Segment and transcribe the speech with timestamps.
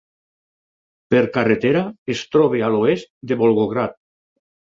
[1.13, 1.83] Per carretera
[2.15, 3.97] es troba a l'oest de Volgograd.